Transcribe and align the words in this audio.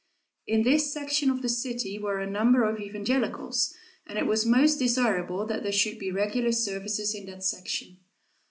In 0.47 0.63
this 0.63 0.91
section 0.91 1.29
of 1.29 1.43
the 1.43 1.47
city 1.47 1.99
were 1.99 2.19
a 2.19 2.25
number 2.25 2.63
of 2.63 2.79
evangelicals 2.79 3.75
and 4.07 4.17
it 4.17 4.25
was 4.25 4.47
most 4.47 4.77
desirable 4.79 5.45
that 5.45 5.61
there 5.61 5.71
should 5.71 5.99
be 5.99 6.11
regular 6.11 6.53
services 6.53 7.13
in 7.13 7.27
that 7.27 7.43
section. 7.43 7.99